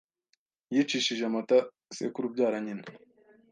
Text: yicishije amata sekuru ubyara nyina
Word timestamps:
yicishije 0.73 1.23
amata 1.29 1.57
sekuru 1.97 2.25
ubyara 2.29 2.57
nyina 2.65 2.83